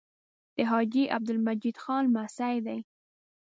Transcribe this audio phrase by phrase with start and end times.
[0.55, 2.79] د حاجي عبدالمجید خان لمسی دی.